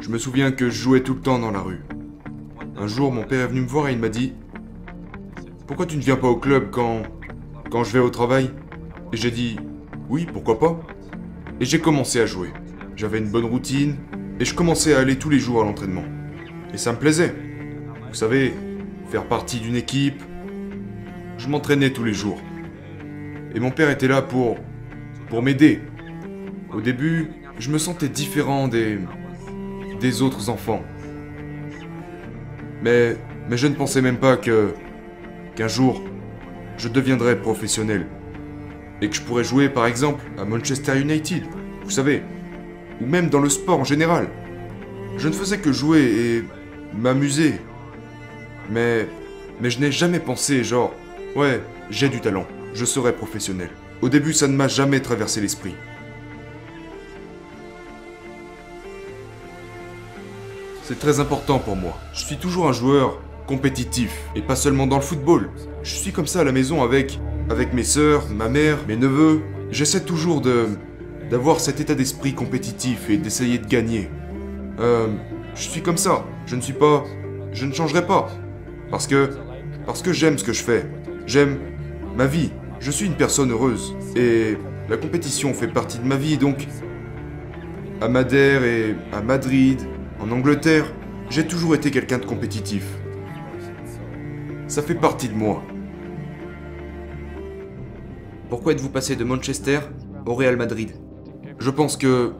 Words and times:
Je 0.00 0.10
me 0.10 0.18
souviens 0.18 0.52
que 0.52 0.68
je 0.68 0.82
jouais 0.82 1.00
tout 1.00 1.14
le 1.14 1.20
temps 1.20 1.38
dans 1.38 1.50
la 1.50 1.60
rue. 1.60 1.80
Un 2.76 2.86
jour, 2.86 3.12
mon 3.12 3.22
père 3.22 3.44
est 3.44 3.48
venu 3.48 3.62
me 3.62 3.66
voir 3.66 3.88
et 3.88 3.92
il 3.92 3.98
m'a 3.98 4.08
dit 4.08 4.34
Pourquoi 5.66 5.86
tu 5.86 5.96
ne 5.96 6.02
viens 6.02 6.16
pas 6.16 6.28
au 6.28 6.36
club 6.36 6.70
quand. 6.70 7.02
quand 7.70 7.84
je 7.84 7.92
vais 7.92 8.00
au 8.00 8.10
travail? 8.10 8.50
Et 9.12 9.16
j'ai 9.16 9.30
dit 9.30 9.56
Oui, 10.08 10.26
pourquoi 10.30 10.58
pas? 10.58 10.80
Et 11.60 11.64
j'ai 11.64 11.80
commencé 11.80 12.20
à 12.20 12.26
jouer. 12.26 12.52
J'avais 12.96 13.18
une 13.18 13.30
bonne 13.30 13.44
routine 13.44 13.96
et 14.40 14.44
je 14.44 14.54
commençais 14.54 14.94
à 14.94 14.98
aller 14.98 15.16
tous 15.16 15.30
les 15.30 15.38
jours 15.38 15.62
à 15.62 15.64
l'entraînement. 15.64 16.04
Et 16.72 16.76
ça 16.76 16.92
me 16.92 16.98
plaisait. 16.98 17.34
Vous 18.08 18.14
savez, 18.14 18.52
faire 19.08 19.26
partie 19.26 19.60
d'une 19.60 19.76
équipe. 19.76 20.20
Je 21.38 21.48
m'entraînais 21.48 21.90
tous 21.90 22.04
les 22.04 22.12
jours. 22.12 22.40
Et 23.54 23.60
mon 23.60 23.70
père 23.70 23.90
était 23.90 24.08
là 24.08 24.22
pour. 24.22 24.58
pour 25.28 25.42
m'aider. 25.42 25.80
Au 26.72 26.80
début, 26.80 27.30
je 27.58 27.70
me 27.70 27.78
sentais 27.78 28.08
différent 28.08 28.68
des. 28.68 28.98
autres 30.22 30.50
enfants. 30.50 30.82
Mais. 32.82 33.16
mais 33.48 33.56
je 33.56 33.66
ne 33.66 33.74
pensais 33.74 34.02
même 34.02 34.18
pas 34.18 34.36
que. 34.36 34.74
qu'un 35.56 35.68
jour, 35.68 36.02
je 36.76 36.88
deviendrais 36.88 37.40
professionnel. 37.40 38.06
Et 39.00 39.08
que 39.08 39.16
je 39.16 39.22
pourrais 39.22 39.44
jouer 39.44 39.68
par 39.68 39.86
exemple 39.86 40.24
à 40.38 40.44
Manchester 40.44 41.00
United. 41.00 41.44
Vous 41.84 41.90
savez. 41.90 42.22
Ou 43.00 43.06
même 43.06 43.28
dans 43.28 43.40
le 43.40 43.48
sport 43.48 43.80
en 43.80 43.84
général. 43.84 44.28
Je 45.16 45.28
ne 45.28 45.32
faisais 45.32 45.58
que 45.58 45.72
jouer 45.72 46.02
et 46.02 46.44
m'amuser. 46.96 47.54
Mais. 48.70 49.08
Mais 49.60 49.70
je 49.70 49.78
n'ai 49.78 49.92
jamais 49.92 50.18
pensé, 50.18 50.64
genre, 50.64 50.92
ouais, 51.36 51.60
j'ai 51.88 52.08
du 52.08 52.20
talent, 52.20 52.44
je 52.74 52.84
serai 52.84 53.12
professionnel. 53.12 53.70
Au 54.02 54.08
début, 54.08 54.32
ça 54.32 54.48
ne 54.48 54.56
m'a 54.56 54.66
jamais 54.66 54.98
traversé 54.98 55.40
l'esprit. 55.40 55.76
C'est 60.86 60.98
très 60.98 61.18
important 61.18 61.58
pour 61.58 61.76
moi. 61.76 61.98
Je 62.12 62.22
suis 62.26 62.36
toujours 62.36 62.68
un 62.68 62.72
joueur 62.72 63.18
compétitif, 63.46 64.14
et 64.36 64.42
pas 64.42 64.54
seulement 64.54 64.86
dans 64.86 64.96
le 64.96 65.02
football. 65.02 65.48
Je 65.82 65.94
suis 65.94 66.12
comme 66.12 66.26
ça 66.26 66.40
à 66.40 66.44
la 66.44 66.52
maison 66.52 66.82
avec, 66.82 67.18
avec 67.48 67.72
mes 67.72 67.84
sœurs, 67.84 68.28
ma 68.28 68.50
mère, 68.50 68.76
mes 68.86 68.96
neveux. 68.96 69.40
J'essaie 69.70 70.02
toujours 70.02 70.42
de 70.42 70.68
d'avoir 71.30 71.58
cet 71.58 71.80
état 71.80 71.94
d'esprit 71.94 72.34
compétitif 72.34 73.08
et 73.08 73.16
d'essayer 73.16 73.56
de 73.56 73.66
gagner. 73.66 74.10
Euh, 74.78 75.08
je 75.54 75.62
suis 75.62 75.80
comme 75.80 75.96
ça. 75.96 76.26
Je 76.44 76.54
ne 76.54 76.60
suis 76.60 76.74
pas, 76.74 77.02
je 77.52 77.64
ne 77.64 77.72
changerai 77.72 78.06
pas, 78.06 78.30
parce 78.90 79.06
que, 79.06 79.30
parce 79.86 80.02
que 80.02 80.12
j'aime 80.12 80.36
ce 80.36 80.44
que 80.44 80.52
je 80.52 80.62
fais. 80.62 80.84
J'aime 81.26 81.60
ma 82.14 82.26
vie. 82.26 82.50
Je 82.80 82.90
suis 82.90 83.06
une 83.06 83.16
personne 83.16 83.50
heureuse 83.52 83.96
et 84.16 84.58
la 84.90 84.98
compétition 84.98 85.54
fait 85.54 85.68
partie 85.68 85.98
de 85.98 86.04
ma 86.04 86.16
vie, 86.16 86.36
donc 86.36 86.68
à 88.02 88.08
Madère 88.08 88.64
et 88.64 88.94
à 89.14 89.22
Madrid, 89.22 89.80
en 90.24 90.30
Angleterre, 90.30 90.86
j'ai 91.28 91.46
toujours 91.46 91.74
été 91.74 91.90
quelqu'un 91.90 92.16
de 92.16 92.24
compétitif. 92.24 92.86
Ça 94.68 94.80
fait 94.80 94.94
partie 94.94 95.28
de 95.28 95.34
moi. 95.34 95.62
Pourquoi 98.48 98.72
êtes-vous 98.72 98.88
passé 98.88 99.16
de 99.16 99.24
Manchester 99.24 99.80
au 100.24 100.34
Real 100.34 100.56
Madrid? 100.56 100.92
Je 101.58 101.68
pense 101.68 101.98
que 101.98 102.32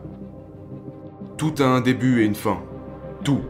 tout 1.36 1.54
a 1.58 1.64
un 1.64 1.82
début 1.82 2.22
et 2.22 2.24
une 2.24 2.34
fin. 2.34 2.62
Tout. 3.22 3.42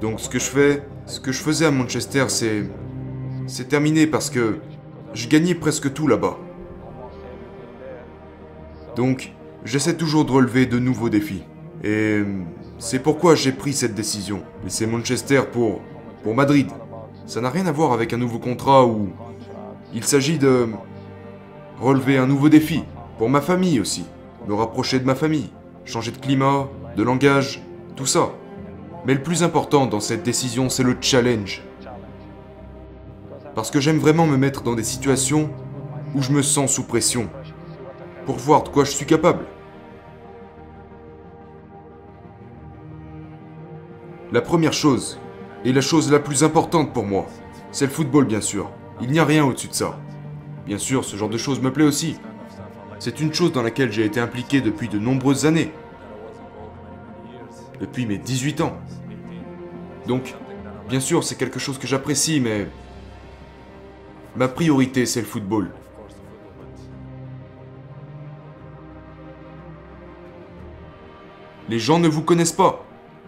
Donc 0.00 0.18
ce 0.18 0.30
que 0.30 0.38
je 0.38 0.44
fais, 0.44 0.82
ce 1.04 1.20
que 1.20 1.30
je 1.30 1.42
faisais 1.42 1.66
à 1.66 1.70
Manchester, 1.70 2.24
c'est 2.28 2.64
c'est 3.46 3.68
terminé 3.68 4.06
parce 4.06 4.30
que 4.30 4.60
je 5.12 5.28
gagnais 5.28 5.54
presque 5.54 5.92
tout 5.92 6.08
là-bas. 6.08 6.38
Donc, 8.96 9.34
j'essaie 9.64 9.96
toujours 9.96 10.24
de 10.24 10.32
relever 10.32 10.64
de 10.64 10.78
nouveaux 10.78 11.10
défis. 11.10 11.42
Et 11.82 12.22
c'est 12.78 12.98
pourquoi 12.98 13.34
j'ai 13.34 13.52
pris 13.52 13.72
cette 13.72 13.94
décision. 13.94 14.42
Laisser 14.62 14.86
Manchester 14.86 15.42
pour 15.50 15.80
Madrid. 16.34 16.68
Ça 17.26 17.40
n'a 17.40 17.50
rien 17.50 17.66
à 17.66 17.72
voir 17.72 17.92
avec 17.92 18.12
un 18.12 18.18
nouveau 18.18 18.38
contrat 18.38 18.84
ou 18.84 19.10
il 19.94 20.04
s'agit 20.04 20.38
de 20.38 20.68
relever 21.80 22.18
un 22.18 22.26
nouveau 22.26 22.48
défi 22.48 22.84
pour 23.18 23.30
ma 23.30 23.40
famille 23.40 23.80
aussi, 23.80 24.04
me 24.48 24.54
rapprocher 24.54 24.98
de 24.98 25.06
ma 25.06 25.14
famille, 25.14 25.50
changer 25.84 26.10
de 26.10 26.18
climat, 26.18 26.68
de 26.96 27.02
langage, 27.02 27.62
tout 27.96 28.06
ça. 28.06 28.30
Mais 29.06 29.14
le 29.14 29.22
plus 29.22 29.42
important 29.42 29.86
dans 29.86 30.00
cette 30.00 30.22
décision, 30.22 30.68
c'est 30.68 30.82
le 30.82 30.96
challenge. 31.00 31.62
Parce 33.54 33.70
que 33.70 33.80
j'aime 33.80 33.98
vraiment 33.98 34.26
me 34.26 34.36
mettre 34.36 34.62
dans 34.62 34.74
des 34.74 34.84
situations 34.84 35.48
où 36.14 36.22
je 36.22 36.32
me 36.32 36.42
sens 36.42 36.72
sous 36.72 36.84
pression, 36.84 37.28
pour 38.26 38.36
voir 38.36 38.64
de 38.64 38.68
quoi 38.68 38.84
je 38.84 38.90
suis 38.90 39.06
capable. 39.06 39.46
La 44.34 44.42
première 44.42 44.72
chose, 44.72 45.20
et 45.64 45.72
la 45.72 45.80
chose 45.80 46.10
la 46.10 46.18
plus 46.18 46.42
importante 46.42 46.92
pour 46.92 47.04
moi, 47.04 47.26
c'est 47.70 47.84
le 47.86 47.92
football 47.92 48.24
bien 48.24 48.40
sûr. 48.40 48.68
Il 49.00 49.12
n'y 49.12 49.20
a 49.20 49.24
rien 49.24 49.44
au-dessus 49.44 49.68
de 49.68 49.74
ça. 49.74 49.96
Bien 50.66 50.76
sûr, 50.76 51.04
ce 51.04 51.14
genre 51.14 51.28
de 51.28 51.38
choses 51.38 51.60
me 51.60 51.72
plaît 51.72 51.84
aussi. 51.84 52.16
C'est 52.98 53.20
une 53.20 53.32
chose 53.32 53.52
dans 53.52 53.62
laquelle 53.62 53.92
j'ai 53.92 54.04
été 54.04 54.18
impliqué 54.18 54.60
depuis 54.60 54.88
de 54.88 54.98
nombreuses 54.98 55.46
années. 55.46 55.72
Depuis 57.80 58.06
mes 58.06 58.18
18 58.18 58.60
ans. 58.62 58.76
Donc, 60.08 60.34
bien 60.88 60.98
sûr, 60.98 61.22
c'est 61.22 61.36
quelque 61.36 61.60
chose 61.60 61.78
que 61.78 61.86
j'apprécie, 61.86 62.40
mais... 62.40 62.66
Ma 64.34 64.48
priorité, 64.48 65.06
c'est 65.06 65.20
le 65.20 65.26
football. 65.26 65.70
Les 71.68 71.78
gens 71.78 72.00
ne 72.00 72.08
vous 72.08 72.22
connaissent 72.22 72.50
pas. 72.50 72.84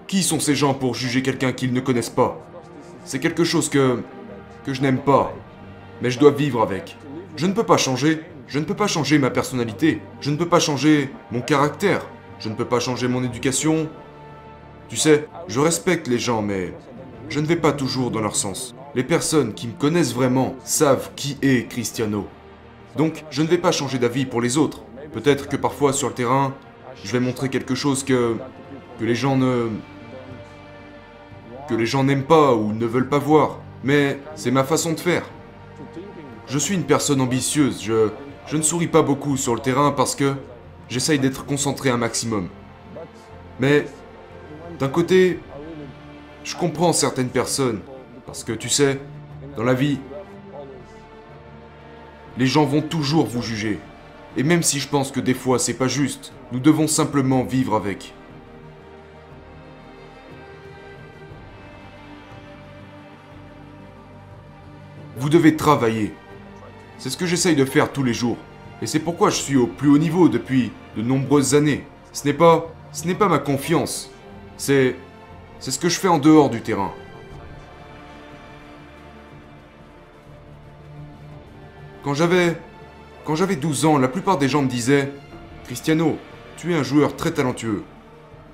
Qui 0.07 0.23
sont 0.23 0.39
ces 0.39 0.55
gens 0.55 0.73
pour 0.73 0.95
juger 0.95 1.21
quelqu'un 1.21 1.51
qu'ils 1.53 1.73
ne 1.73 1.81
connaissent 1.81 2.11
pas? 2.11 2.39
C'est 3.05 3.19
quelque 3.19 3.43
chose 3.43 3.69
que... 3.69 4.03
que 4.65 4.73
je 4.73 4.81
n'aime 4.81 5.01
pas. 5.01 5.35
Mais 6.01 6.11
je 6.11 6.19
dois 6.21 6.31
vivre 6.31 6.63
avec. 6.63 6.97
Je 7.37 7.47
ne 7.47 7.53
peux 7.53 7.65
pas 7.65 7.77
changer. 7.77 8.21
Je 8.47 8.61
ne 8.61 8.65
peux 8.65 8.75
pas 8.75 8.87
changer 8.87 9.19
ma 9.19 9.31
personnalité. 9.31 10.01
Je 10.21 10.31
ne 10.31 10.37
peux 10.37 10.49
pas 10.49 10.61
changer 10.61 11.11
mon 11.33 11.41
caractère. 11.41 12.07
Je 12.39 12.49
ne 12.49 12.55
peux 12.55 12.65
pas 12.65 12.79
changer 12.79 13.09
mon 13.09 13.25
éducation. 13.25 13.89
Tu 14.89 14.97
sais, 14.97 15.27
je 15.49 15.59
respecte 15.59 16.07
les 16.07 16.21
gens, 16.21 16.41
mais 16.41 16.73
je 17.29 17.41
ne 17.41 17.47
vais 17.47 17.57
pas 17.57 17.73
toujours 17.73 18.13
dans 18.13 18.21
leur 18.21 18.37
sens. 18.37 18.77
Les 18.95 19.03
personnes 19.03 19.55
qui 19.55 19.67
me 19.67 19.73
connaissent 19.73 20.15
vraiment 20.15 20.55
savent 20.63 21.11
qui 21.17 21.37
est 21.43 21.69
Cristiano. 21.69 22.29
Donc, 22.97 23.25
je 23.31 23.43
ne 23.43 23.49
vais 23.49 23.59
pas 23.59 23.73
changer 23.73 23.99
d'avis 23.99 24.25
pour 24.25 24.41
les 24.41 24.57
autres. 24.57 24.83
Peut-être 25.13 25.49
que 25.49 25.57
parfois 25.57 25.93
sur 25.93 26.09
le 26.09 26.15
terrain, 26.15 26.55
je 27.03 27.11
vais 27.11 27.21
montrer 27.21 27.49
quelque 27.49 27.75
chose 27.75 28.05
que 28.05 28.37
que 28.99 29.05
les 29.05 29.15
gens 29.15 29.37
ne 29.37 29.69
que 31.69 31.75
les 31.75 31.87
gens 31.87 32.05
n'aiment 32.05 32.25
pas 32.25 32.55
ou 32.55 32.73
ne 32.73 32.87
veulent 32.87 33.09
pas 33.09 33.19
voir, 33.19 33.59
mais 33.83 34.21
c'est 34.35 34.51
ma 34.51 34.65
façon 34.65 34.93
de 34.93 35.01
faire. 35.01 35.25
Je 36.47 36.59
suis 36.59 36.75
une 36.75 36.85
personne 36.85 37.21
ambitieuse, 37.21 37.83
je 37.83 38.57
ne 38.57 38.63
souris 38.63 38.87
pas 38.87 39.03
beaucoup 39.03 39.37
sur 39.37 39.55
le 39.55 39.61
terrain 39.61 39.91
parce 39.91 40.15
que 40.15 40.35
j'essaye 40.89 41.19
d'être 41.19 41.45
concentré 41.45 41.91
un 41.91 41.97
maximum. 41.97 42.49
Mais 43.59 43.87
d'un 44.79 44.89
côté, 44.89 45.41
je 46.45 46.55
comprends 46.55 46.93
certaines 46.93 47.31
personnes 47.31 47.81
parce 48.27 48.45
que 48.45 48.53
tu 48.53 48.69
sais, 48.69 49.01
dans 49.57 49.65
la 49.65 49.75
vie, 49.75 49.99
les 52.39 52.47
gens 52.47 52.65
vont 52.65 52.83
toujours 52.83 53.27
vous 53.27 53.43
juger. 53.43 53.81
Et 54.37 54.43
même 54.43 54.63
si 54.63 54.79
je 54.79 54.89
pense 54.89 55.11
que 55.11 55.21
des 55.21 55.35
fois 55.35 55.59
c'est 55.59 55.75
pas 55.75 55.89
juste, 55.89 56.33
nous 56.53 56.61
devons 56.61 56.87
simplement 56.87 57.43
vivre 57.43 57.75
avec. 57.75 58.15
Vous 65.27 65.31
devez 65.31 65.57
travailler. 65.57 66.15
C'est 66.99 67.11
ce 67.11 67.17
que 67.17 67.27
j'essaye 67.27 67.57
de 67.57 67.65
faire 67.65 67.91
tous 67.91 68.05
les 68.05 68.15
jours. 68.15 68.37
Et 68.81 68.87
c'est 68.87 69.01
pourquoi 69.01 69.29
je 69.31 69.35
suis 69.35 69.57
au 69.57 69.67
plus 69.67 69.89
haut 69.89 69.99
niveau 69.99 70.29
depuis 70.29 70.71
de 70.97 71.03
nombreuses 71.03 71.57
années. 71.57 71.85
Ce 72.13 72.25
n'est 72.25 72.33
pas 72.33 72.73
ce 72.93 73.09
n'est 73.09 73.17
pas 73.17 73.27
ma 73.27 73.41
confiance. 73.41 74.09
C'est 74.57 74.95
c'est 75.59 75.73
ce 75.73 75.81
que 75.81 75.89
je 75.89 75.99
fais 75.99 76.07
en 76.07 76.19
dehors 76.19 76.49
du 76.49 76.61
terrain. 76.61 76.93
Quand 82.05 82.15
j'avais 82.15 82.57
quand 83.25 83.35
j'avais 83.35 83.57
12 83.57 83.85
ans, 83.85 83.99
la 83.99 84.07
plupart 84.07 84.39
des 84.39 84.49
gens 84.49 84.63
me 84.63 84.69
disaient 84.69 85.11
Cristiano, 85.65 86.19
tu 86.57 86.73
es 86.73 86.77
un 86.77 86.85
joueur 86.85 87.17
très 87.17 87.33
talentueux, 87.33 87.83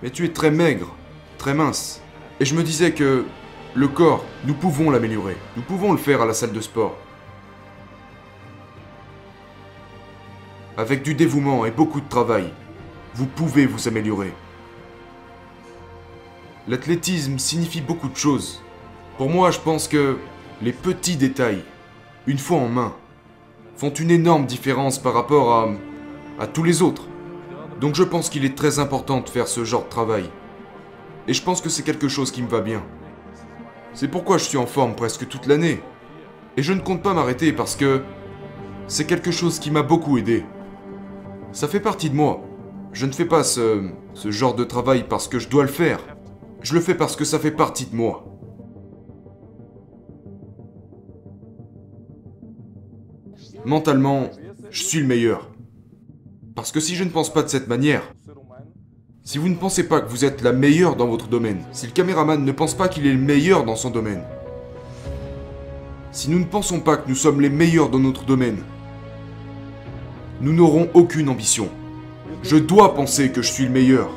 mais 0.02 0.08
tu 0.08 0.24
es 0.24 0.30
très 0.30 0.50
maigre, 0.50 0.96
très 1.36 1.52
mince. 1.52 2.00
Et 2.40 2.46
je 2.46 2.54
me 2.54 2.62
disais 2.62 2.92
que 2.92 3.26
le 3.74 3.88
corps, 3.88 4.24
nous 4.44 4.52
pouvons 4.52 4.90
l'améliorer. 4.90 5.36
Nous 5.56 5.62
pouvons 5.62 5.92
le 5.92 5.98
faire 5.98 6.20
à 6.20 6.26
la 6.26 6.34
salle 6.34 6.52
de 6.52 6.60
sport. 6.60 6.94
Avec 10.76 11.02
du 11.02 11.14
dévouement 11.14 11.64
et 11.64 11.70
beaucoup 11.70 12.00
de 12.00 12.08
travail, 12.08 12.52
vous 13.14 13.26
pouvez 13.26 13.66
vous 13.66 13.88
améliorer. 13.88 14.32
L'athlétisme 16.68 17.38
signifie 17.38 17.80
beaucoup 17.80 18.08
de 18.08 18.16
choses. 18.16 18.62
Pour 19.16 19.30
moi, 19.30 19.50
je 19.50 19.58
pense 19.58 19.88
que 19.88 20.18
les 20.60 20.72
petits 20.72 21.16
détails, 21.16 21.64
une 22.26 22.38
fois 22.38 22.58
en 22.58 22.68
main, 22.68 22.94
font 23.76 23.90
une 23.92 24.10
énorme 24.10 24.46
différence 24.46 24.98
par 24.98 25.14
rapport 25.14 25.52
à, 25.54 25.68
à 26.38 26.46
tous 26.46 26.62
les 26.62 26.82
autres. 26.82 27.04
Donc 27.80 27.94
je 27.94 28.04
pense 28.04 28.28
qu'il 28.28 28.44
est 28.44 28.56
très 28.56 28.78
important 28.78 29.20
de 29.20 29.28
faire 29.28 29.48
ce 29.48 29.64
genre 29.64 29.84
de 29.84 29.88
travail. 29.88 30.30
Et 31.26 31.32
je 31.32 31.42
pense 31.42 31.60
que 31.60 31.70
c'est 31.70 31.82
quelque 31.82 32.08
chose 32.08 32.30
qui 32.30 32.42
me 32.42 32.48
va 32.48 32.60
bien. 32.60 32.82
C'est 33.94 34.08
pourquoi 34.08 34.38
je 34.38 34.44
suis 34.44 34.58
en 34.58 34.66
forme 34.66 34.94
presque 34.94 35.28
toute 35.28 35.46
l'année. 35.46 35.80
Et 36.56 36.62
je 36.62 36.72
ne 36.72 36.80
compte 36.80 37.02
pas 37.02 37.14
m'arrêter 37.14 37.52
parce 37.52 37.76
que 37.76 38.02
c'est 38.86 39.06
quelque 39.06 39.30
chose 39.30 39.58
qui 39.58 39.70
m'a 39.70 39.82
beaucoup 39.82 40.18
aidé. 40.18 40.44
Ça 41.52 41.68
fait 41.68 41.80
partie 41.80 42.10
de 42.10 42.14
moi. 42.14 42.40
Je 42.92 43.06
ne 43.06 43.12
fais 43.12 43.24
pas 43.24 43.44
ce, 43.44 43.90
ce 44.14 44.30
genre 44.30 44.54
de 44.54 44.64
travail 44.64 45.04
parce 45.08 45.28
que 45.28 45.38
je 45.38 45.48
dois 45.48 45.62
le 45.62 45.68
faire. 45.68 46.00
Je 46.62 46.74
le 46.74 46.80
fais 46.80 46.94
parce 46.94 47.16
que 47.16 47.24
ça 47.24 47.38
fait 47.38 47.50
partie 47.50 47.86
de 47.86 47.94
moi. 47.94 48.24
Mentalement, 53.64 54.30
je 54.70 54.82
suis 54.82 55.00
le 55.00 55.06
meilleur. 55.06 55.50
Parce 56.54 56.72
que 56.72 56.80
si 56.80 56.94
je 56.94 57.04
ne 57.04 57.10
pense 57.10 57.32
pas 57.32 57.42
de 57.42 57.48
cette 57.48 57.68
manière, 57.68 58.02
si 59.24 59.38
vous 59.38 59.48
ne 59.48 59.54
pensez 59.54 59.86
pas 59.86 60.00
que 60.00 60.10
vous 60.10 60.24
êtes 60.24 60.42
la 60.42 60.52
meilleure 60.52 60.96
dans 60.96 61.06
votre 61.06 61.28
domaine, 61.28 61.62
si 61.72 61.86
le 61.86 61.92
caméraman 61.92 62.44
ne 62.44 62.52
pense 62.52 62.74
pas 62.74 62.88
qu'il 62.88 63.06
est 63.06 63.12
le 63.12 63.18
meilleur 63.18 63.64
dans 63.64 63.76
son 63.76 63.90
domaine, 63.90 64.24
si 66.10 66.28
nous 66.28 66.40
ne 66.40 66.44
pensons 66.44 66.80
pas 66.80 66.96
que 66.96 67.08
nous 67.08 67.14
sommes 67.14 67.40
les 67.40 67.48
meilleurs 67.48 67.88
dans 67.88 68.00
notre 68.00 68.24
domaine, 68.24 68.62
nous 70.40 70.52
n'aurons 70.52 70.90
aucune 70.94 71.28
ambition. 71.28 71.68
Je 72.42 72.56
dois 72.56 72.94
penser 72.94 73.30
que 73.30 73.42
je 73.42 73.52
suis 73.52 73.64
le 73.64 73.70
meilleur. 73.70 74.10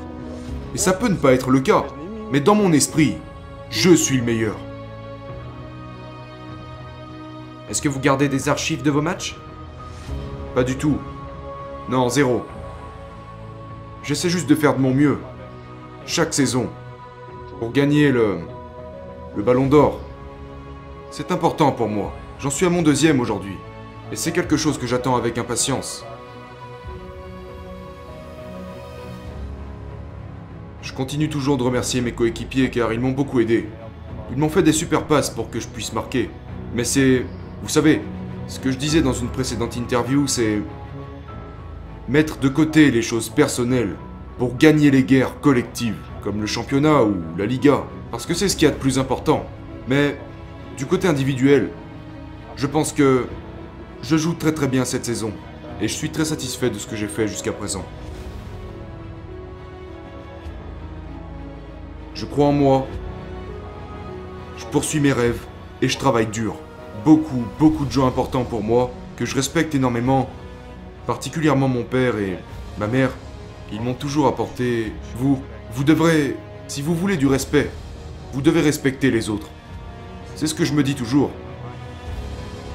Et 0.74 0.78
ça 0.80 0.92
peut 0.92 1.08
ne 1.08 1.16
pas 1.16 1.34
être 1.34 1.52
le 1.52 1.60
cas, 1.60 1.86
mais 2.32 2.42
dans 2.42 2.56
mon 2.56 2.74
esprit, 2.74 3.16
je 3.70 3.92
suis 3.92 4.18
le 4.18 4.24
meilleur. 4.24 4.58
Est-ce 7.70 7.82
que 7.82 7.90
vous 7.90 8.00
gardez 8.00 8.28
des 8.28 8.50
archives 8.50 8.82
de 8.82 8.92
vos 8.92 9.02
matchs? 9.02 9.38
Pas 10.56 10.64
du 10.64 10.76
tout. 10.76 10.98
Non, 11.90 12.10
zéro. 12.10 12.46
J'essaie 14.06 14.30
juste 14.30 14.48
de 14.48 14.54
faire 14.54 14.76
de 14.76 14.82
mon 14.82 14.94
mieux. 14.94 15.18
Chaque 16.06 16.32
saison. 16.32 16.70
Pour 17.58 17.72
gagner 17.72 18.12
le... 18.12 18.38
le 19.36 19.42
ballon 19.42 19.66
d'or. 19.66 20.00
C'est 21.10 21.32
important 21.32 21.72
pour 21.72 21.90
moi. 21.90 22.14
J'en 22.40 22.52
suis 22.52 22.68
à 22.68 22.70
mon 22.70 22.84
deuxième 22.84 23.20
aujourd'hui. 23.20 23.56
Et 24.12 24.16
c'est 24.16 24.32
quelque 24.32 24.58
chose 24.58 24.78
que 24.78 24.86
j'attends 24.86 25.16
avec 25.16 25.40
impatience. 25.40 26.06
Je 30.84 30.94
continue 30.94 31.28
toujours 31.28 31.58
de 31.58 31.64
remercier 31.64 32.02
mes 32.02 32.12
coéquipiers 32.12 32.70
car 32.70 32.94
ils 32.94 33.00
m'ont 33.00 33.10
beaucoup 33.10 33.40
aidé. 33.40 33.68
Ils 34.30 34.38
m'ont 34.38 34.50
fait 34.50 34.62
des 34.62 34.72
super 34.72 35.06
passes 35.06 35.32
pour 35.32 35.50
que 35.50 35.60
je 35.60 35.68
puisse 35.68 35.94
marquer. 35.94 36.30
Mais 36.76 36.84
c'est... 36.84 37.26
Vous 37.64 37.70
savez, 37.70 38.04
ce 38.46 38.60
que 38.60 38.72
je 38.72 38.78
disais 38.78 39.02
dans 39.02 39.14
une 39.14 39.30
précédente 39.30 39.76
interview, 39.78 40.28
c'est... 40.28 40.62
Mettre 42.08 42.38
de 42.38 42.50
côté 42.50 42.92
les 42.92 43.02
choses 43.02 43.30
personnelles 43.30 43.96
pour 44.38 44.58
gagner 44.58 44.92
les 44.92 45.04
guerres 45.04 45.40
collectives, 45.42 45.98
comme 46.22 46.40
le 46.40 46.46
championnat 46.46 47.04
ou 47.04 47.16
la 47.36 47.48
Liga, 47.48 47.84
parce 48.12 48.28
que 48.28 48.36
c'est 48.36 48.48
ce 48.48 48.56
qu'il 48.56 48.68
y 48.68 48.72
a 48.72 48.74
de 48.74 48.80
plus 48.80 49.00
important. 49.00 49.44
Mais, 49.88 50.16
du 50.78 50.86
côté 50.86 51.08
individuel, 51.08 51.72
je 52.58 52.68
pense 52.68 52.94
que 52.94 53.26
je 54.04 54.18
joue 54.18 54.34
très 54.34 54.52
très 54.52 54.68
bien 54.68 54.86
cette 54.86 55.04
saison, 55.04 55.32
et 55.82 55.88
je 55.88 55.94
suis 55.94 56.12
très 56.12 56.26
satisfait 56.26 56.70
de 56.70 56.78
ce 56.78 56.86
que 56.86 56.96
j'ai 56.96 57.08
fait 57.08 57.28
jusqu'à 57.28 57.52
présent. 57.52 57.84
Je 62.14 62.26
crois 62.26 62.46
en 62.46 62.54
moi, 62.54 62.86
je 64.58 64.66
poursuis 64.66 65.00
mes 65.00 65.12
rêves, 65.12 65.44
et 65.82 65.90
je 65.90 65.98
travaille 65.98 66.28
dur. 66.28 66.56
Beaucoup, 67.04 67.46
beaucoup 67.58 67.86
de 67.86 67.92
gens 67.92 68.06
importants 68.06 68.44
pour 68.44 68.62
moi, 68.62 68.92
que 69.18 69.26
je 69.26 69.34
respecte 69.34 69.74
énormément, 69.74 70.30
particulièrement 71.06 71.68
mon 71.68 71.84
père 71.84 72.18
et 72.18 72.38
ma 72.78 72.88
mère, 72.88 73.12
ils 73.72 73.82
m'ont 73.82 73.94
toujours 73.94 74.28
apporté... 74.28 74.92
Vous, 75.18 75.42
vous 75.74 75.84
devrez... 75.84 76.36
Si 76.68 76.82
vous 76.82 76.96
voulez 76.96 77.18
du 77.18 77.28
respect, 77.28 77.70
vous 78.34 78.42
devez 78.42 78.62
respecter 78.62 79.12
les 79.12 79.30
autres. 79.30 79.50
C'est 80.36 80.48
ce 80.48 80.56
que 80.56 80.66
je 80.66 80.74
me 80.74 80.84
dis 80.84 80.96
toujours. 80.96 81.32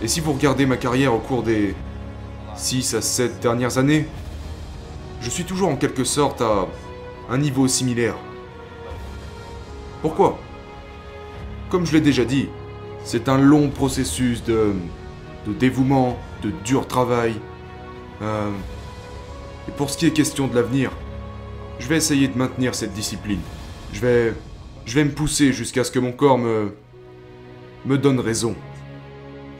Et 0.02 0.08
si 0.08 0.20
vous 0.20 0.32
regardez 0.32 0.64
ma 0.64 0.76
carrière 0.76 1.12
au 1.12 1.18
cours 1.18 1.42
des 1.42 1.74
6 2.56 2.94
à 2.94 3.02
7 3.02 3.40
dernières 3.40 3.78
années, 3.78 4.06
je 5.20 5.28
suis 5.28 5.44
toujours 5.44 5.68
en 5.68 5.76
quelque 5.76 6.04
sorte 6.04 6.40
à 6.40 6.66
un 7.28 7.38
niveau 7.38 7.68
similaire. 7.68 8.14
Pourquoi? 10.00 10.38
Comme 11.68 11.84
je 11.84 11.92
l'ai 11.92 12.00
déjà 12.00 12.24
dit, 12.24 12.48
c'est 13.04 13.28
un 13.28 13.38
long 13.38 13.68
processus 13.68 14.42
de, 14.42 14.72
de 15.46 15.52
dévouement, 15.52 16.16
de 16.42 16.50
dur 16.64 16.86
travail. 16.86 17.34
Euh, 18.22 18.50
et 19.68 19.72
pour 19.72 19.90
ce 19.90 19.98
qui 19.98 20.06
est 20.06 20.10
question 20.10 20.46
de 20.46 20.54
l'avenir, 20.54 20.90
je 21.78 21.88
vais 21.88 21.96
essayer 21.96 22.28
de 22.28 22.36
maintenir 22.36 22.74
cette 22.74 22.92
discipline. 22.92 23.40
Je 23.92 24.00
vais, 24.00 24.34
je 24.84 24.94
vais 24.94 25.04
me 25.04 25.10
pousser 25.10 25.52
jusqu'à 25.52 25.84
ce 25.84 25.90
que 25.90 25.98
mon 25.98 26.12
corps 26.12 26.38
me, 26.38 26.74
me 27.86 27.98
donne 27.98 28.20
raison. 28.20 28.54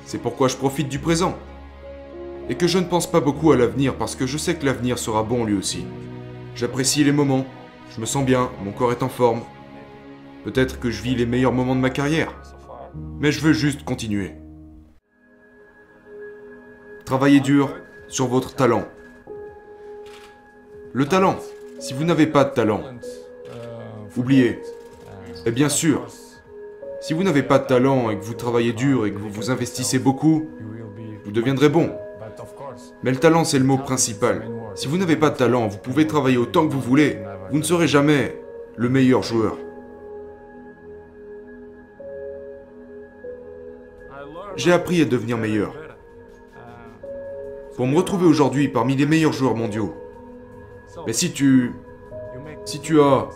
C'est 0.04 0.18
pourquoi 0.18 0.48
je 0.48 0.56
profite 0.56 0.88
du 0.88 0.98
présent. 0.98 1.36
Et 2.48 2.56
que 2.56 2.66
je 2.66 2.78
ne 2.78 2.84
pense 2.84 3.10
pas 3.10 3.20
beaucoup 3.20 3.52
à 3.52 3.56
l'avenir 3.56 3.94
parce 3.94 4.16
que 4.16 4.26
je 4.26 4.36
sais 4.36 4.56
que 4.56 4.66
l'avenir 4.66 4.98
sera 4.98 5.22
bon 5.22 5.44
lui 5.44 5.54
aussi. 5.54 5.84
J'apprécie 6.56 7.04
les 7.04 7.12
moments, 7.12 7.46
je 7.94 8.00
me 8.00 8.06
sens 8.06 8.24
bien, 8.24 8.50
mon 8.64 8.72
corps 8.72 8.92
est 8.92 9.02
en 9.02 9.08
forme. 9.08 9.42
Peut-être 10.44 10.80
que 10.80 10.90
je 10.90 11.02
vis 11.02 11.14
les 11.14 11.26
meilleurs 11.26 11.52
moments 11.52 11.76
de 11.76 11.80
ma 11.80 11.90
carrière. 11.90 12.34
Mais 13.20 13.30
je 13.30 13.40
veux 13.40 13.52
juste 13.52 13.84
continuer. 13.84 14.32
Travaillez 17.04 17.40
dur 17.40 17.74
sur 18.10 18.26
votre 18.26 18.54
talent. 18.54 18.84
Le 20.92 21.06
talent. 21.06 21.36
Si 21.78 21.94
vous 21.94 22.04
n'avez 22.04 22.26
pas 22.26 22.44
de 22.44 22.50
talent, 22.50 22.82
oubliez. 24.16 24.60
Et 25.46 25.50
bien 25.50 25.70
sûr, 25.70 26.06
si 27.00 27.14
vous 27.14 27.22
n'avez 27.22 27.42
pas 27.42 27.58
de 27.58 27.66
talent 27.66 28.10
et 28.10 28.18
que 28.18 28.22
vous 28.22 28.34
travaillez 28.34 28.74
dur 28.74 29.06
et 29.06 29.12
que 29.12 29.18
vous 29.18 29.30
vous 29.30 29.50
investissez 29.50 29.98
beaucoup, 29.98 30.50
vous 31.24 31.32
deviendrez 31.32 31.70
bon. 31.70 31.90
Mais 33.02 33.10
le 33.10 33.16
talent, 33.16 33.44
c'est 33.44 33.58
le 33.58 33.64
mot 33.64 33.78
principal. 33.78 34.42
Si 34.74 34.88
vous 34.88 34.98
n'avez 34.98 35.16
pas 35.16 35.30
de 35.30 35.36
talent, 35.36 35.68
vous 35.68 35.78
pouvez 35.78 36.06
travailler 36.06 36.36
autant 36.36 36.66
que 36.68 36.72
vous 36.72 36.80
voulez. 36.80 37.18
Vous 37.50 37.58
ne 37.58 37.62
serez 37.62 37.88
jamais 37.88 38.36
le 38.76 38.88
meilleur 38.88 39.22
joueur. 39.22 39.56
J'ai 44.56 44.72
appris 44.72 45.00
à 45.00 45.04
devenir 45.06 45.38
meilleur. 45.38 45.79
Pour 47.76 47.86
me 47.86 47.96
retrouver 47.96 48.26
aujourd'hui 48.26 48.68
parmi 48.68 48.96
les 48.96 49.06
meilleurs 49.06 49.32
joueurs 49.32 49.56
mondiaux. 49.56 49.94
Mais 51.06 51.12
si 51.12 51.32
tu... 51.32 51.72
Si 52.64 52.80
tu 52.80 53.00
as 53.00 53.28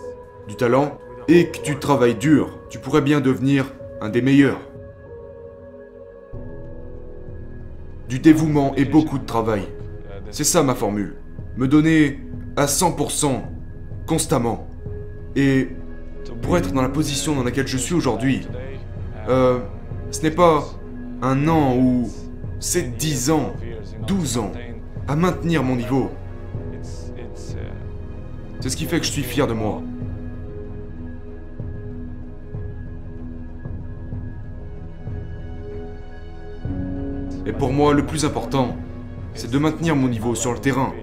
du 0.48 0.54
talent 0.54 0.98
et 1.28 1.48
que 1.48 1.58
tu 1.58 1.78
travailles 1.78 2.14
dur, 2.14 2.58
tu 2.68 2.78
pourrais 2.78 3.00
bien 3.00 3.20
devenir 3.20 3.72
un 4.00 4.10
des 4.10 4.20
meilleurs. 4.20 4.60
Du 8.08 8.18
dévouement 8.18 8.74
et 8.76 8.84
beaucoup 8.84 9.18
de 9.18 9.24
travail. 9.24 9.62
C'est 10.30 10.44
ça 10.44 10.62
ma 10.62 10.74
formule. 10.74 11.14
Me 11.56 11.68
donner 11.68 12.20
à 12.56 12.66
100%, 12.66 13.40
constamment. 14.06 14.68
Et 15.36 15.68
pour 16.42 16.58
être 16.58 16.72
dans 16.72 16.82
la 16.82 16.88
position 16.88 17.34
dans 17.34 17.44
laquelle 17.44 17.66
je 17.66 17.78
suis 17.78 17.94
aujourd'hui, 17.94 18.46
euh, 19.28 19.58
ce 20.10 20.22
n'est 20.22 20.30
pas 20.30 20.64
un 21.22 21.48
an 21.48 21.76
ou 21.76 22.10
c'est 22.60 22.96
10 22.96 23.30
ans, 23.30 23.54
12 24.06 24.38
ans 24.38 24.52
à 25.08 25.16
maintenir 25.16 25.62
mon 25.62 25.76
niveau. 25.76 26.10
C'est 28.60 28.70
ce 28.70 28.76
qui 28.76 28.86
fait 28.86 28.98
que 28.98 29.06
je 29.06 29.10
suis 29.10 29.22
fier 29.22 29.46
de 29.46 29.52
moi. 29.52 29.82
Et 37.46 37.52
pour 37.52 37.72
moi, 37.72 37.92
le 37.92 38.06
plus 38.06 38.24
important, 38.24 38.74
c'est 39.34 39.50
de 39.50 39.58
maintenir 39.58 39.94
mon 39.94 40.08
niveau 40.08 40.34
sur 40.34 40.52
le 40.52 40.58
terrain. 40.58 40.94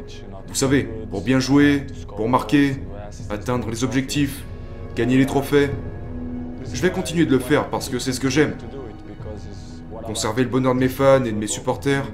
Vous 0.48 0.56
savez, 0.56 0.90
pour 1.12 1.22
bien 1.22 1.40
jouer, 1.40 1.86
pour 2.18 2.28
marquer, 2.28 2.78
atteindre 3.30 3.70
les 3.70 3.84
objectifs, 3.84 4.44
gagner 4.96 5.18
les 5.18 5.28
trophées. 5.28 5.70
Je 6.74 6.82
vais 6.82 6.92
continuer 6.92 7.26
de 7.26 7.32
le 7.32 7.40
faire 7.40 7.70
parce 7.70 7.90
que 7.90 8.00
c'est 8.00 8.12
ce 8.12 8.20
que 8.20 8.30
j'aime. 8.30 8.56
Conserver 10.04 10.44
le 10.44 10.50
bonheur 10.50 10.74
de 10.74 10.80
mes 10.80 10.90
fans 10.90 11.24
et 11.24 11.32
de 11.32 11.38
mes 11.38 11.48
supporters. 11.48 12.06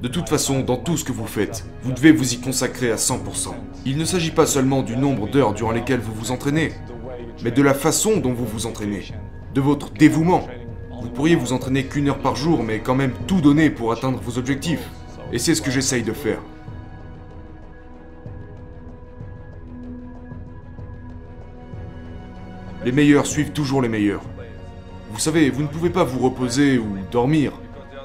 De 0.00 0.06
toute 0.06 0.28
façon, 0.28 0.60
dans 0.60 0.76
tout 0.76 0.96
ce 0.96 1.02
que 1.02 1.10
vous 1.10 1.26
faites, 1.26 1.64
vous 1.82 1.90
devez 1.90 2.12
vous 2.12 2.32
y 2.32 2.38
consacrer 2.38 2.92
à 2.92 2.94
100%. 2.94 3.48
Il 3.84 3.98
ne 3.98 4.04
s'agit 4.04 4.30
pas 4.30 4.46
seulement 4.46 4.84
du 4.84 4.96
nombre 4.96 5.28
d'heures 5.28 5.54
durant 5.54 5.72
lesquelles 5.72 5.98
vous 5.98 6.14
vous 6.14 6.30
entraînez, 6.30 6.70
mais 7.42 7.50
de 7.50 7.62
la 7.62 7.74
façon 7.74 8.18
dont 8.18 8.32
vous 8.32 8.46
vous 8.46 8.66
entraînez, 8.66 9.12
de 9.54 9.60
votre 9.60 9.90
dévouement. 9.90 10.46
Vous 11.02 11.10
pourriez 11.10 11.34
vous 11.34 11.52
entraîner 11.52 11.82
qu'une 11.84 12.10
heure 12.10 12.20
par 12.20 12.36
jour, 12.36 12.62
mais 12.62 12.78
quand 12.78 12.94
même 12.94 13.10
tout 13.26 13.40
donner 13.40 13.70
pour 13.70 13.90
atteindre 13.90 14.20
vos 14.20 14.38
objectifs. 14.38 14.88
Et 15.32 15.40
c'est 15.40 15.56
ce 15.56 15.62
que 15.62 15.70
j'essaye 15.72 16.04
de 16.04 16.12
faire. 16.12 16.42
Les 22.84 22.92
meilleurs 22.92 23.26
suivent 23.26 23.50
toujours 23.50 23.82
les 23.82 23.88
meilleurs. 23.88 24.22
Vous 25.10 25.18
savez, 25.18 25.50
vous 25.50 25.62
ne 25.62 25.66
pouvez 25.66 25.90
pas 25.90 26.04
vous 26.04 26.20
reposer 26.20 26.78
ou 26.78 26.86
dormir, 27.10 27.52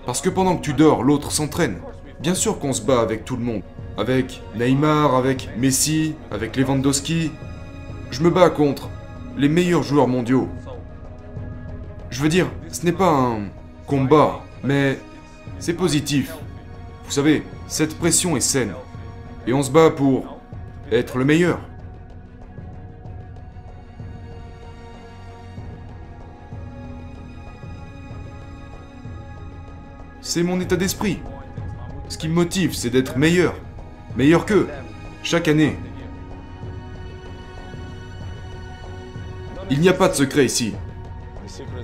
parce 0.06 0.22
que 0.22 0.30
pendant 0.30 0.58
que 0.58 0.62
tu 0.62 0.74
dors, 0.74 1.04
l'autre 1.04 1.32
s'entraîne. 1.32 1.78
Bien 2.20 2.36
sûr 2.36 2.60
qu'on 2.60 2.74
se 2.74 2.82
bat 2.82 3.00
avec 3.00 3.26
tout 3.26 3.36
le 3.36 3.44
monde. 3.44 3.62
Avec 3.98 4.42
Neymar, 4.56 5.16
avec 5.16 5.50
Messi, 5.58 6.16
avec 6.32 6.56
Lewandowski. 6.56 7.32
Je 8.12 8.22
me 8.22 8.30
bats 8.30 8.50
contre 8.50 8.90
les 9.38 9.50
meilleurs 9.50 9.84
joueurs 9.84 10.08
mondiaux. 10.08 10.48
Je 12.10 12.22
veux 12.22 12.30
dire, 12.30 12.48
ce 12.72 12.86
n'est 12.86 12.92
pas 12.92 13.10
un 13.10 13.48
combat, 13.88 14.42
mais 14.64 15.00
c'est 15.60 15.74
positif. 15.74 16.34
Vous 17.06 17.12
savez, 17.12 17.44
cette 17.68 17.98
pression 17.98 18.38
est 18.38 18.42
saine. 18.42 18.74
Et 19.48 19.54
on 19.54 19.64
se 19.64 19.72
bat 19.72 19.90
pour 19.90 20.40
être 20.92 21.18
le 21.18 21.26
meilleur. 21.26 21.60
C'est 30.34 30.42
mon 30.42 30.60
état 30.60 30.76
d'esprit. 30.76 31.20
Ce 32.10 32.18
qui 32.18 32.28
me 32.28 32.34
motive, 32.34 32.74
c'est 32.74 32.90
d'être 32.90 33.20
meilleur. 33.20 33.54
Meilleur 34.18 34.48
qu'eux. 34.48 34.68
Chaque 35.22 35.48
année. 35.48 35.78
Il 39.70 39.80
n'y 39.80 39.90
a 39.90 39.94
pas 39.94 40.10
de 40.10 40.16
secret 40.16 40.44
ici. 40.44 40.74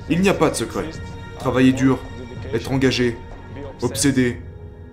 Il 0.10 0.22
n'y 0.22 0.29
a 0.29 0.34
pas 0.34 0.50
de 0.50 0.56
secret. 0.56 0.86
Travailler 1.38 1.74
dur, 1.74 2.00
être 2.51 2.72
engagé, 2.72 3.18
obsédé, 3.84 4.41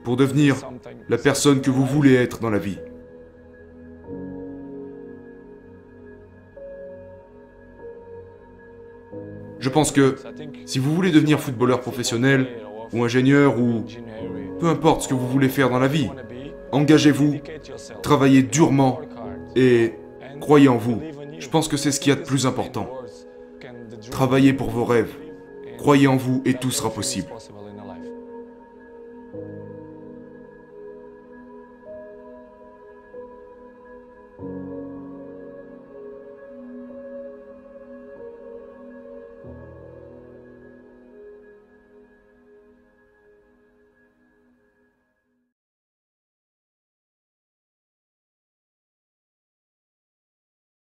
pour 0.05 0.19
devenir 0.19 0.57
la 1.09 1.17
personne 1.17 1.63
que 1.63 1.71
vous 1.71 1.87
voulez 1.87 2.15
être 2.15 2.41
dans 2.41 2.51
la 2.51 2.59
vie. 2.59 2.79
Je 9.61 9.71
pense 9.71 9.93
que 9.93 10.17
si 10.67 10.79
vous 10.79 10.95
voulez 10.95 11.11
devenir 11.11 11.41
footballeur 11.41 11.81
professionnel, 11.81 12.66
ou 12.93 13.05
ingénieur, 13.05 13.59
ou 13.59 13.85
peu 14.61 14.69
importe 14.69 15.03
ce 15.03 15.09
que 15.09 15.15
vous 15.15 15.29
voulez 15.29 15.49
faire 15.49 15.71
dans 15.71 15.79
la 15.79 15.89
vie, 15.89 16.11
engagez-vous, 16.73 17.37
travaillez 18.03 18.43
durement 18.43 19.01
et 19.55 19.95
croyez 20.41 20.69
en 20.69 20.77
vous. 20.77 21.01
Je 21.39 21.49
pense 21.49 21.69
que 21.69 21.77
c'est 21.77 21.93
ce 21.93 22.01
qu'il 22.01 22.11
y 22.11 22.13
a 22.13 22.17
de 22.17 22.25
plus 22.25 22.47
important. 22.47 22.89
Travaillez 24.11 24.53
pour 24.53 24.71
vos 24.71 24.85
rêves, 24.85 25.15
croyez 25.79 26.07
en 26.07 26.17
vous 26.17 26.43
et 26.45 26.55
tout 26.55 26.71
sera 26.71 26.91
possible. 26.91 27.29